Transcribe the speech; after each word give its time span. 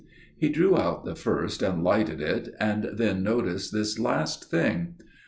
He 0.35 0.49
drew 0.49 0.75
out 0.75 1.05
the 1.05 1.13
first 1.13 1.61
and 1.61 1.83
lighted 1.83 2.21
it, 2.21 2.55
and 2.59 2.89
then 2.93 3.21
noticed 3.21 3.71
this 3.71 3.99
last 3.99 4.49
thing. 4.49 4.95